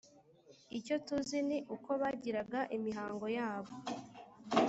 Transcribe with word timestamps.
icyo 0.77 0.95
tuzi 1.05 1.39
ni 1.47 1.57
uko 1.75 1.89
bagiraga 2.01 2.59
imihango 2.77 3.25
yabo 3.37 3.71